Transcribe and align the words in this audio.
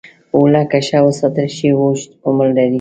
اوړه 0.35 0.61
که 0.71 0.79
ښه 0.87 0.99
وساتل 1.07 1.47
شي، 1.57 1.69
اوږد 1.79 2.09
عمر 2.27 2.47
لري 2.57 2.69